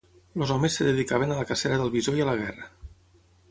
[0.37, 2.69] Els homes es dedicaven a la cacera del bisó i a la guerra.